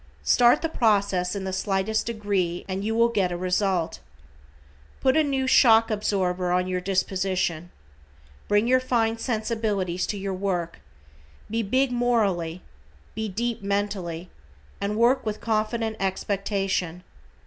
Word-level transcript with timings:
Start 0.23 0.63
the 0.63 0.67
process 0.67 1.35
in 1.35 1.43
the 1.43 1.53
slightest 1.53 2.07
degree 2.07 2.65
and 2.67 2.83
you 2.83 2.95
will 2.95 3.07
get 3.09 3.31
a 3.31 3.37
result. 3.37 3.99
Put 4.99 5.15
a 5.15 5.23
new 5.23 5.45
shock 5.45 5.91
absorber 5.91 6.51
on 6.51 6.65
your 6.67 6.81
disposition. 6.81 7.69
Bring 8.47 8.65
your 8.65 8.79
fine 8.79 9.19
sensibilities 9.19 10.07
to 10.07 10.17
your 10.17 10.33
work, 10.33 10.79
be 11.51 11.61
big 11.61 11.91
morally, 11.91 12.63
be 13.13 13.29
deep 13.29 13.61
mentally, 13.61 14.31
and 14.81 14.97
work 14.97 15.23
with 15.23 15.39
confident 15.39 15.97
expectation. 15.99 17.03